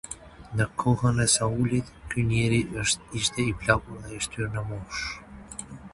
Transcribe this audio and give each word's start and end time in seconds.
Në 0.59 0.65
kohën 0.83 1.19
e 1.25 1.27
Saulit, 1.33 1.91
ky 2.13 2.25
njeri 2.31 2.61
ishte 3.19 3.45
i 3.53 3.53
plakur 3.65 4.01
dhe 4.07 4.15
i 4.21 4.27
shtyrë 4.29 4.51
në 4.57 4.65
moshë. 4.71 5.71